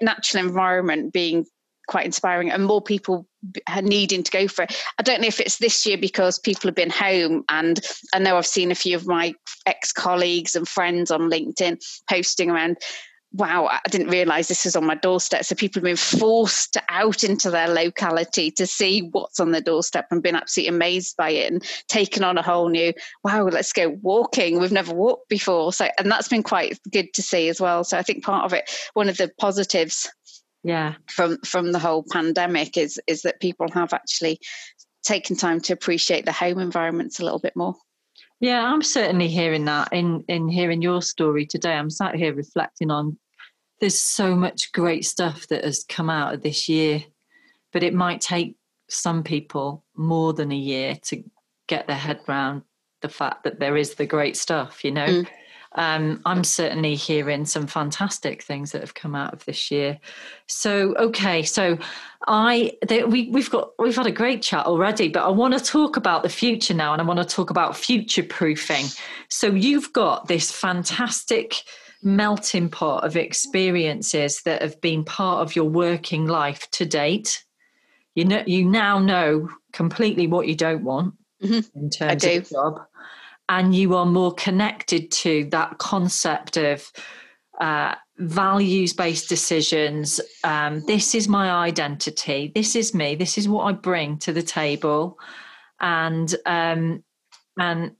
[0.01, 1.45] natural environment being
[1.87, 3.27] quite inspiring and more people
[3.81, 4.83] needing to go for it.
[4.99, 7.79] I don't know if it's this year because people have been home and
[8.13, 9.33] I know I've seen a few of my
[9.65, 12.77] ex-colleagues and friends on LinkedIn posting around
[13.33, 15.43] wow, I didn't realize this was on my doorstep.
[15.43, 20.05] So people have been forced out into their locality to see what's on their doorstep
[20.11, 22.93] and been absolutely amazed by it and taken on a whole new,
[23.23, 24.59] wow, let's go walking.
[24.59, 25.73] We've never walked before.
[25.73, 27.83] So, and that's been quite good to see as well.
[27.83, 30.09] So I think part of it, one of the positives
[30.63, 34.39] yeah from from the whole pandemic is is that people have actually
[35.03, 37.75] taken time to appreciate the home environments a little bit more
[38.39, 42.89] yeah i'm certainly hearing that in in hearing your story today i'm sat here reflecting
[42.89, 43.17] on
[43.83, 47.03] there's so much great stuff that has come out of this year
[47.73, 48.55] but it might take
[48.87, 51.21] some people more than a year to
[51.67, 52.61] get their head around
[53.01, 55.27] the fact that there is the great stuff you know mm
[55.75, 59.99] um, I'm certainly hearing some fantastic things that have come out of this year.
[60.45, 61.79] So, okay, so
[62.27, 65.59] I they, we we've got we've had a great chat already, but I want to
[65.59, 68.85] talk about the future now, and I want to talk about future proofing.
[69.29, 71.63] So you've got this fantastic
[72.03, 77.43] melting pot of experiences that have been part of your working life to date.
[78.15, 81.79] You know, you now know completely what you don't want mm-hmm.
[81.79, 82.81] in terms of job,
[83.49, 86.91] and you are more connected to that concept of
[87.59, 90.21] uh, values based decisions.
[90.43, 92.51] Um, this is my identity.
[92.53, 93.15] This is me.
[93.15, 95.17] This is what I bring to the table,
[95.79, 97.03] and um,
[97.57, 97.91] and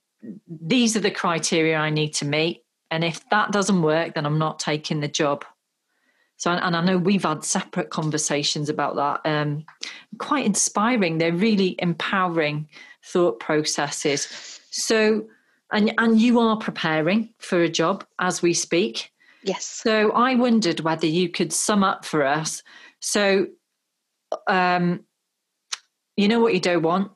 [0.47, 2.62] these are the criteria I need to meet.
[2.93, 5.43] And if that doesn't work, then I'm not taking the job.
[6.37, 9.21] So, and I know we've had separate conversations about that.
[9.27, 9.65] Um,
[10.19, 11.17] quite inspiring.
[11.17, 12.69] They're really empowering
[13.03, 14.59] thought processes.
[14.69, 15.25] So,
[15.71, 19.11] and and you are preparing for a job as we speak.
[19.41, 19.65] Yes.
[19.65, 22.61] So I wondered whether you could sum up for us.
[22.99, 23.47] So,
[24.45, 25.03] um,
[26.15, 27.11] you know what you don't want.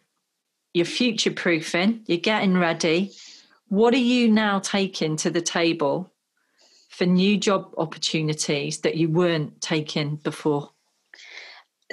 [0.74, 2.02] You're future proofing.
[2.08, 3.12] You're getting ready.
[3.70, 6.14] What are you now taking to the table
[6.90, 10.72] for new job opportunities that you weren't taking before?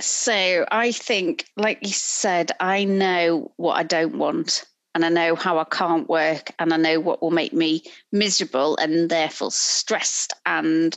[0.01, 5.35] So I think, like you said, I know what I don't want and I know
[5.35, 7.83] how I can't work and I know what will make me
[8.13, 10.97] miserable and therefore stressed and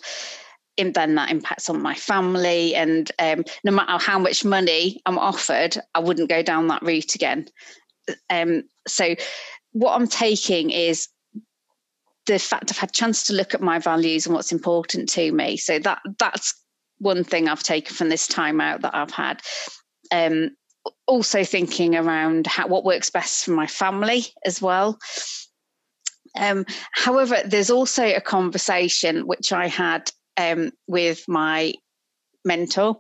[0.78, 5.78] then that impacts on my family and um, no matter how much money I'm offered,
[5.96, 7.48] I wouldn't go down that route again.
[8.30, 9.16] Um, so
[9.72, 11.08] what I'm taking is
[12.26, 15.32] the fact I've had a chance to look at my values and what's important to
[15.32, 15.58] me.
[15.58, 16.54] So that that's
[17.00, 19.42] one thing I've taken from this time out that I've had.
[20.12, 20.52] Um,
[21.06, 24.98] also thinking around how, what works best for my family as well.
[26.38, 31.74] Um, however, there's also a conversation which I had um, with my
[32.46, 32.98] mentor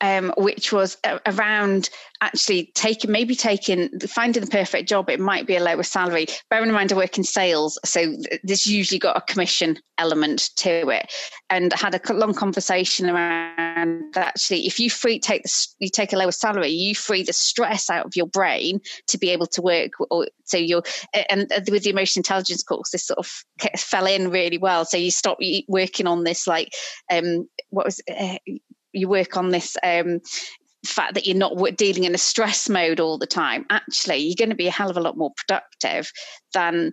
[0.00, 5.10] um, which was around actually taking maybe taking finding the perfect job.
[5.10, 6.26] It might be a lower salary.
[6.50, 10.88] Bearing in mind I work in sales, so this usually got a commission element to
[10.88, 11.12] it.
[11.50, 15.88] And I had a long conversation around that actually if you free take the, you
[15.88, 19.46] take a lower salary, you free the stress out of your brain to be able
[19.48, 19.92] to work.
[20.10, 20.82] Or, so you're
[21.30, 23.44] and with the emotional intelligence course, this sort of
[23.78, 24.84] fell in really well.
[24.84, 26.72] So you stop working on this like
[27.10, 28.36] um, what was uh,
[28.94, 30.20] you work on this um,
[30.86, 34.50] fact that you're not dealing in a stress mode all the time, actually, you're going
[34.50, 36.10] to be a hell of a lot more productive
[36.52, 36.92] than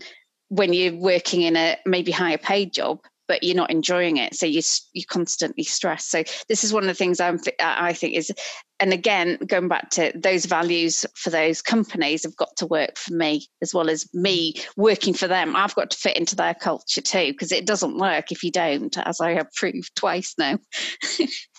[0.50, 3.00] when you're working in a maybe higher paid job
[3.32, 4.36] but you're not enjoying it.
[4.36, 4.62] So you
[4.92, 8.30] you constantly stress so this is one of the things I'm i think is
[8.82, 13.14] and again going back to those values for those companies have got to work for
[13.14, 15.56] me as well as me working for them.
[15.56, 18.98] I've got to fit into their culture too because it doesn't work if you don't
[18.98, 20.58] as i have proved twice now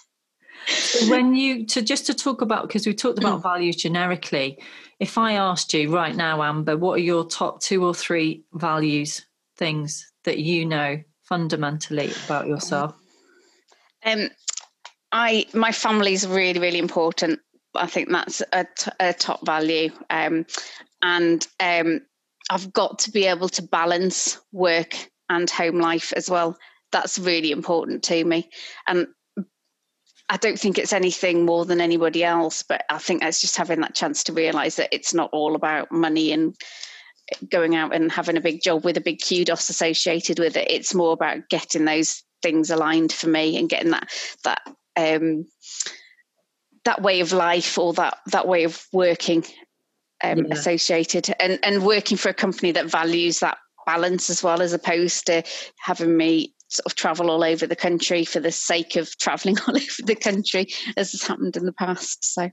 [1.09, 3.43] when you to just to talk about because we talked about mm.
[3.43, 4.59] values generically
[5.01, 9.27] if i asked you right now amber what are your top two or three values
[9.57, 12.95] things that you know fundamentally about yourself?
[14.05, 14.29] Um
[15.13, 17.41] i my family is really really important.
[17.75, 19.91] I think that's a, t- a top value.
[20.11, 20.47] Um
[21.03, 22.01] and um
[22.51, 24.93] i've got to be able to balance work
[25.29, 26.57] and home life as well.
[26.91, 28.51] That's really important to me.
[28.87, 29.07] And
[30.29, 33.81] I don't think it's anything more than anybody else, but I think it's just having
[33.81, 36.55] that chance to realize that it's not all about money and
[37.51, 40.71] going out and having a big job with a big kudos associated with it.
[40.71, 44.11] It's more about getting those things aligned for me and getting that
[44.45, 44.63] that
[44.97, 45.47] um,
[46.85, 49.45] that way of life or that that way of working
[50.23, 50.45] um, yeah.
[50.51, 55.27] associated and and working for a company that values that balance as well as opposed
[55.27, 55.43] to
[55.79, 59.77] having me sort of travel all over the country for the sake of traveling all
[59.77, 62.25] over the country, as has happened in the past.
[62.25, 62.51] So.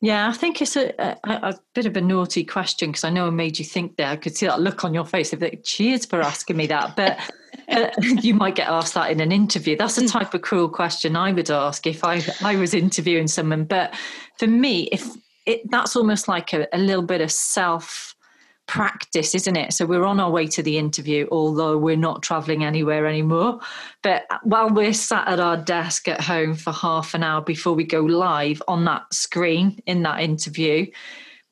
[0.00, 3.26] Yeah, I think it's a, a, a bit of a naughty question because I know
[3.26, 4.06] I made you think there.
[4.06, 5.32] I could see that look on your face.
[5.32, 7.18] Of like, cheers for asking me that, but
[7.68, 7.90] uh,
[8.22, 9.76] you might get asked that in an interview.
[9.76, 13.64] That's the type of cruel question I would ask if I I was interviewing someone.
[13.64, 13.92] But
[14.38, 15.04] for me, if
[15.46, 18.14] it, that's almost like a, a little bit of self
[18.68, 19.72] practice, isn't it?
[19.72, 23.58] So we're on our way to the interview, although we're not traveling anywhere anymore.
[24.02, 27.84] But while we're sat at our desk at home for half an hour before we
[27.84, 30.86] go live on that screen in that interview,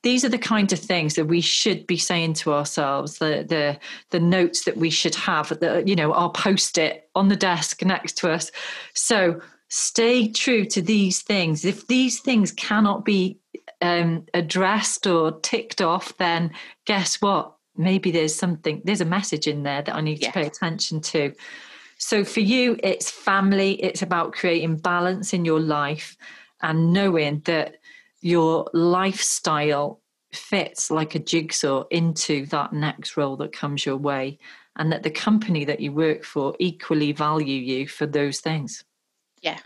[0.03, 3.77] these are the kind of things that we should be saying to ourselves the the
[4.11, 7.85] the notes that we should have the you know our post it on the desk
[7.85, 8.53] next to us
[8.95, 13.37] so stay true to these things if these things cannot be
[13.81, 16.53] um, addressed or ticked off, then
[16.85, 17.55] guess what?
[17.77, 20.29] Maybe there's something, there's a message in there that I need yeah.
[20.29, 21.35] to pay attention to.
[21.99, 26.17] So for you, it's family, it's about creating balance in your life
[26.63, 27.77] and knowing that
[28.21, 30.01] your lifestyle
[30.33, 34.39] fits like a jigsaw into that next role that comes your way
[34.77, 38.85] and that the company that you work for equally value you for those things.
[39.43, 39.59] Yeah,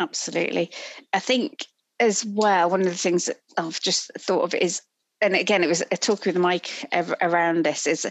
[0.00, 0.70] absolutely.
[1.12, 1.66] I think
[2.00, 4.82] as well, one of the things that I've just thought of is,
[5.20, 6.86] and again, it was a talk with Mike
[7.20, 8.06] around this is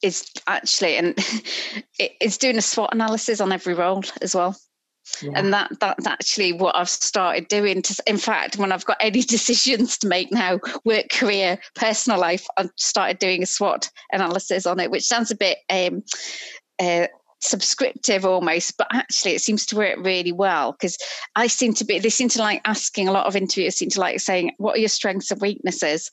[0.00, 1.14] is actually and
[1.98, 4.56] it's doing a SWOT analysis on every role as well.
[5.22, 5.32] Yeah.
[5.34, 7.82] And that that's actually what I've started doing.
[7.82, 12.46] To, in fact, when I've got any decisions to make now, work, career, personal life,
[12.56, 16.02] I've started doing a SWOT analysis on it, which sounds a bit um,
[16.78, 17.06] uh,
[17.40, 20.96] subscriptive almost, but actually it seems to work really well because
[21.36, 21.98] I seem to be.
[21.98, 24.80] They seem to like asking a lot of interviewers seem to like saying, "What are
[24.80, 26.10] your strengths and weaknesses?"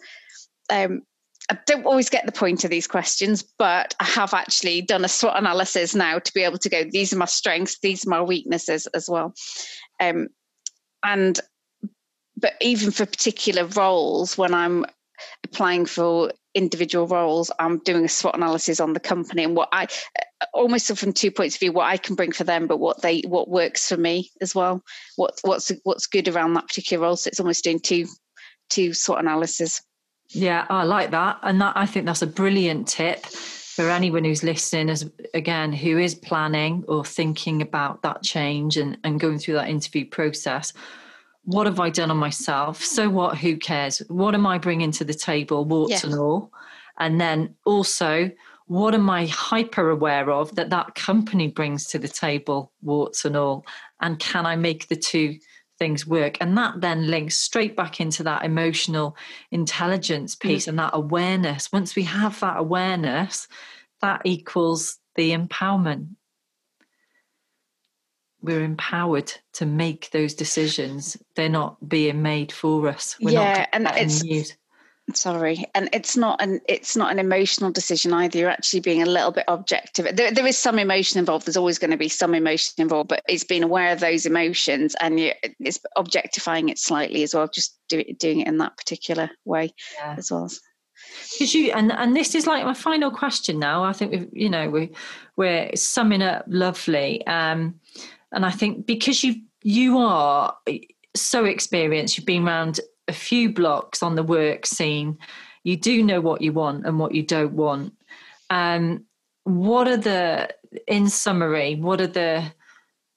[0.69, 1.01] Um,
[1.49, 5.09] I don't always get the point of these questions, but I have actually done a
[5.09, 8.21] SWOT analysis now to be able to go, these are my strengths, these are my
[8.21, 9.33] weaknesses as well.
[9.99, 10.29] Um,
[11.03, 11.39] and,
[12.35, 14.85] but even for particular roles, when I'm
[15.43, 19.87] applying for individual roles, I'm doing a SWOT analysis on the company and what I,
[20.53, 23.21] almost from two points of view, what I can bring for them, but what they,
[23.21, 24.81] what works for me as well.
[25.17, 27.17] What, what's, what's good around that particular role.
[27.17, 28.07] So it's almost doing two,
[28.69, 29.81] two SWOT analysis.
[30.29, 31.39] Yeah, I like that.
[31.43, 35.99] And that I think that's a brilliant tip for anyone who's listening as again who
[35.99, 40.71] is planning or thinking about that change and, and going through that interview process.
[41.45, 42.83] What have I done on myself?
[42.83, 43.37] So what?
[43.37, 43.99] Who cares?
[44.07, 46.09] What am I bringing to the table, warts yeah.
[46.09, 46.51] and all?
[46.99, 48.31] And then also,
[48.67, 53.37] what am I hyper aware of that that company brings to the table, warts and
[53.37, 53.65] all?
[54.01, 55.37] And can I make the two
[55.77, 59.15] things work and that then links straight back into that emotional
[59.51, 60.39] intelligence mm.
[60.39, 60.69] piece mm.
[60.69, 63.47] and that awareness once we have that awareness
[64.01, 66.07] that equals the empowerment
[68.45, 71.17] we're empowered to make those decisions.
[71.35, 73.17] They're not being made for us.
[73.19, 74.55] We're yeah and it's news
[75.13, 78.39] sorry and it's not an it's not an emotional decision either.
[78.39, 80.15] You're actually being a little bit objective.
[80.15, 81.45] There, there is some emotion involved.
[81.45, 84.95] There's always going to be some emotion involved but it's being aware of those emotions
[84.99, 88.77] and you it's objectifying it slightly as well just do it, doing it in that
[88.77, 90.15] particular way yeah.
[90.17, 90.49] as well.
[91.33, 93.83] Because you and and this is like my final question now.
[93.83, 94.91] I think we've you know we
[95.35, 97.25] we're summing up lovely.
[97.27, 97.75] Um
[98.35, 100.55] and i think because you you are
[101.15, 105.17] so experienced you've been around a few blocks on the work scene,
[105.63, 107.93] you do know what you want and what you don't want.
[108.49, 109.05] Um,
[109.43, 110.49] what are the,
[110.87, 112.51] in summary, what are the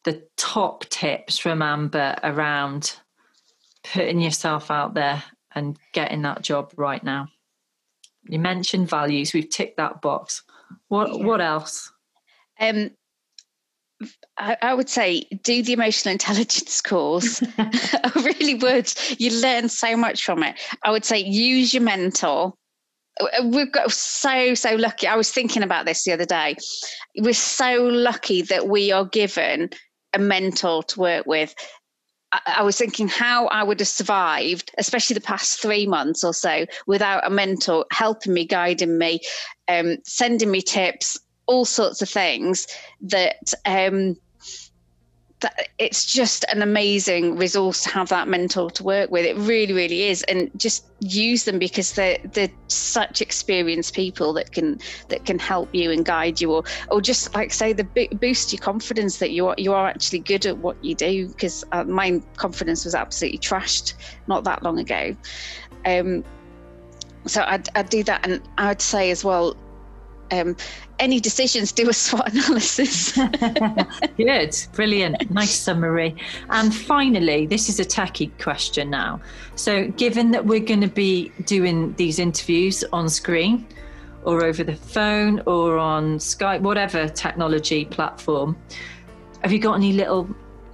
[0.05, 2.97] the top tips from Amber around
[3.93, 5.23] putting yourself out there
[5.55, 7.29] and getting that job right now?
[8.29, 9.35] You mentioned values.
[9.35, 10.43] We've ticked that box.
[10.89, 11.25] What yeah.
[11.25, 11.93] what else?
[12.61, 12.91] Um,
[14.37, 17.43] I, I would say do the emotional intelligence course.
[17.59, 18.93] I really would.
[19.19, 20.57] You learn so much from it.
[20.85, 22.55] I would say use your mentor.
[23.45, 25.09] We've got so, so lucky.
[25.09, 26.57] I was thinking about this the other day.
[27.17, 29.71] We're so lucky that we are given
[30.15, 31.53] a mentor to work with.
[32.47, 36.67] I was thinking how I would have survived, especially the past three months or so,
[36.87, 39.21] without a mentor helping me, guiding me,
[39.67, 41.19] um, sending me tips,
[41.49, 42.69] all sorts of things
[43.01, 44.17] that um,
[45.41, 49.25] that it's just an amazing resource to have that mentor to work with.
[49.25, 54.53] It really, really is, and just use them because they're they're such experienced people that
[54.53, 54.79] can
[55.09, 57.85] that can help you and guide you, or or just like say the
[58.21, 61.29] boost your confidence that you are you are actually good at what you do.
[61.29, 63.95] Because uh, my confidence was absolutely trashed
[64.27, 65.17] not that long ago.
[65.87, 66.25] Um,
[67.27, 69.57] so I'd, I'd do that, and I'd say as well
[70.31, 70.57] um,
[70.99, 73.13] any decisions, do a SWOT analysis.
[74.17, 76.17] Good, brilliant, nice summary.
[76.51, 79.21] And finally, this is a techie question now.
[79.55, 83.67] So, given that we're going to be doing these interviews on screen
[84.25, 88.57] or over the phone or on Skype, whatever technology platform,
[89.43, 90.29] have you got any little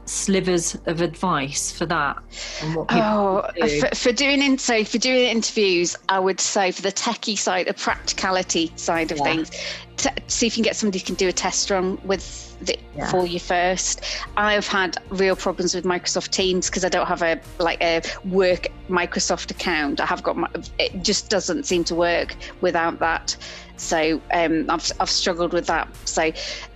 [0.06, 2.18] slivers of advice for that?
[2.62, 3.80] oh, uh, do?
[3.80, 7.66] for, for, doing in, so for doing interviews, I would say for the techie side,
[7.66, 9.24] the practicality side of yeah.
[9.24, 9.50] things,
[9.98, 12.78] to, see if you can get somebody who can do a test run with the,
[12.96, 13.10] yeah.
[13.10, 14.02] for you first.
[14.36, 18.68] I've had real problems with Microsoft Teams because I don't have a like a work
[18.88, 20.00] Microsoft account.
[20.00, 20.48] I have got my,
[20.78, 23.36] it just doesn't seem to work without that.
[23.76, 25.88] So um, I've, I've struggled with that.
[26.06, 26.26] So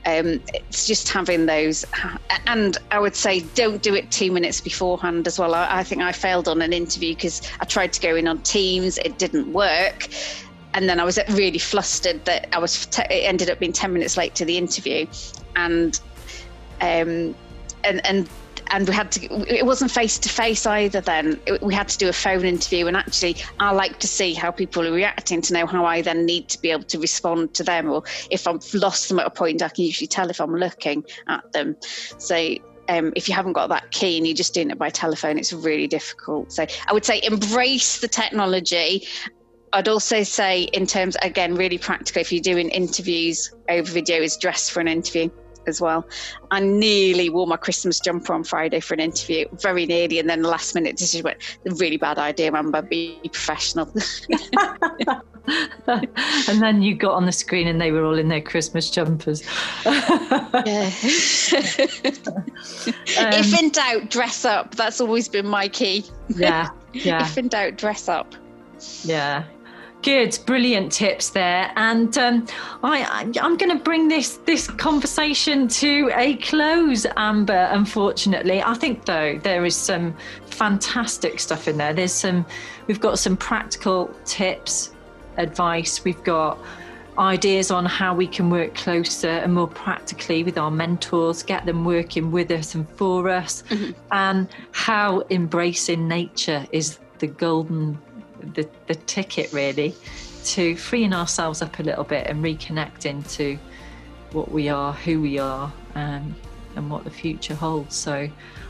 [0.07, 1.85] um, it's just having those.
[2.47, 5.55] And I would say don't do it two minutes beforehand as well.
[5.55, 8.39] I, I think I failed on an interview because I tried to go in on
[8.43, 10.09] Teams, it didn't work.
[10.75, 14.17] And then I was really flustered that I was, it ended up being 10 minutes
[14.17, 15.07] late to the interview.
[15.57, 15.99] And
[16.81, 17.35] um,
[17.85, 18.29] and and
[18.71, 22.09] and we had to it wasn't face to face either then we had to do
[22.09, 25.67] a phone interview and actually i like to see how people are reacting to know
[25.67, 29.09] how i then need to be able to respond to them or if i've lost
[29.09, 31.77] them at a point i can usually tell if i'm looking at them
[32.19, 32.55] so
[32.91, 35.53] um, if you haven't got that key and you're just doing it by telephone, it's
[35.53, 36.51] really difficult.
[36.51, 39.07] So I would say embrace the technology.
[39.75, 44.39] I'd also say, in terms, again, really practical, if you're doing interviews over video, is
[44.39, 45.29] dress for an interview
[45.69, 46.07] as well.
[46.51, 50.43] I nearly wore my Christmas jumper on Friday for an interview, very nearly, and then
[50.43, 53.93] the last minute decision went, really bad idea, remember, be professional.
[55.87, 59.43] and then you got on the screen and they were all in their Christmas jumpers.
[59.85, 59.93] yeah.
[63.19, 64.75] um, if in doubt, dress up.
[64.75, 66.05] That's always been my key.
[66.29, 66.69] Yeah.
[66.93, 67.25] Yeah.
[67.25, 68.35] if in doubt, dress up.
[69.03, 69.45] Yeah,
[70.03, 72.47] Good, brilliant tips there, and um,
[72.85, 77.69] I, I'm going to bring this this conversation to a close, Amber.
[77.73, 80.15] Unfortunately, I think though there is some
[80.47, 81.93] fantastic stuff in there.
[81.93, 82.47] There's some,
[82.87, 84.93] we've got some practical tips,
[85.37, 86.05] advice.
[86.05, 86.59] We've got
[87.19, 91.85] ideas on how we can work closer and more practically with our mentors, get them
[91.85, 93.91] working with us and for us, mm-hmm.
[94.13, 97.99] and how embracing nature is the golden
[98.55, 99.95] the, the ticket really
[100.45, 103.59] to freeing ourselves up a little bit and reconnecting to
[104.33, 106.35] what we are, who we are, um,
[106.77, 107.97] and what the future holds.
[107.97, 108.29] So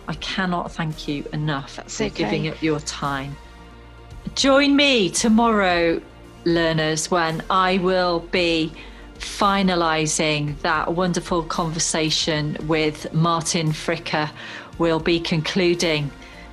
[0.09, 2.25] I cannot thank you enough That's for okay.
[2.25, 3.37] giving up your time.
[4.35, 6.01] Join me tomorrow,
[6.45, 8.73] learners, when I will be
[9.19, 14.31] finalising that wonderful conversation with Martin Fricker.
[14.79, 16.11] We'll be concluding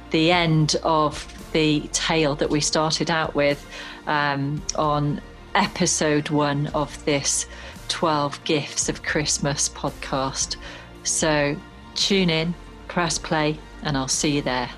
[0.10, 3.66] the end of the tale that we started out with
[4.08, 5.22] um, on
[5.56, 7.46] episode one of this
[7.88, 10.58] 12 Gifts of Christmas podcast.
[11.04, 11.56] So
[11.96, 12.54] tune in,
[12.90, 14.70] press play, and I'll see you there.